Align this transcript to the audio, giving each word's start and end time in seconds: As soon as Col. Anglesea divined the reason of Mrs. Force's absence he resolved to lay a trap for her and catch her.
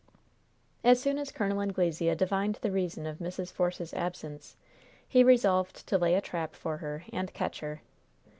As 0.83 0.99
soon 0.99 1.19
as 1.19 1.31
Col. 1.31 1.61
Anglesea 1.61 2.15
divined 2.15 2.57
the 2.63 2.71
reason 2.71 3.05
of 3.05 3.19
Mrs. 3.19 3.53
Force's 3.53 3.93
absence 3.93 4.55
he 5.07 5.23
resolved 5.23 5.85
to 5.85 5.95
lay 5.99 6.15
a 6.15 6.21
trap 6.21 6.55
for 6.55 6.77
her 6.77 7.03
and 7.13 7.31
catch 7.35 7.59
her. 7.59 7.83